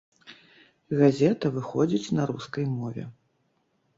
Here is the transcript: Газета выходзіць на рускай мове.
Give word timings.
Газета 1.01 1.51
выходзіць 1.59 2.13
на 2.19 2.23
рускай 2.31 2.65
мове. 2.79 3.03